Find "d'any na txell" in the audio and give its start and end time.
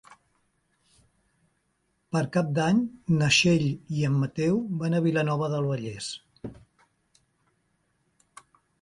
2.61-3.67